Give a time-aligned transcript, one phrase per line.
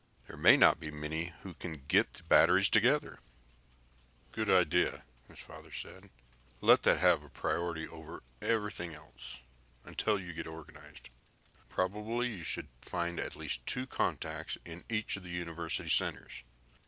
[0.25, 3.19] There may not be many who can get the batteries together."
[4.31, 6.09] "Good enough!" his father said.
[6.59, 9.41] "Let that have priority over everything else
[9.85, 11.09] until you get it organized.
[11.69, 16.41] Probably you should find at least two contacts in each of the university centers.